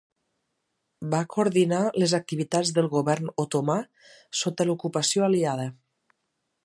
Va 1.11 1.19
coordinar 1.33 1.81
les 2.03 2.15
activitats 2.19 2.71
del 2.77 2.89
govern 2.95 3.29
otomà 3.45 3.77
sota 4.41 4.67
l'ocupació 4.71 5.29
aliada. 5.29 5.69